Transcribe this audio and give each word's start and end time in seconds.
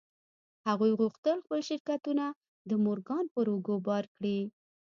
هغوی 0.67 0.91
غوښتل 0.99 1.37
خپل 1.45 1.59
شرکتونه 1.69 2.25
د 2.69 2.71
مورګان 2.85 3.25
پر 3.35 3.45
اوږو 3.53 3.75
بار 3.87 4.05
کړي 4.15 4.39